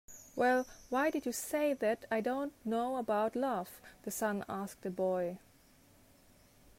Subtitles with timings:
[0.35, 4.89] "Well, why did you say that I don't know about love?" the sun asked the
[4.89, 5.37] boy.